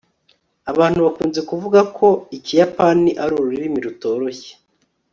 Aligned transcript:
Abantu 0.71 0.99
bakunze 1.05 1.39
kuvuga 1.49 1.79
ko 1.97 2.07
Ikiyapani 2.37 3.11
ari 3.23 3.33
ururimi 3.39 3.79
rutoroshye 3.85 4.51